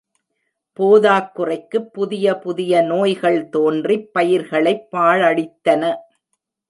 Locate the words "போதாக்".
0.79-1.31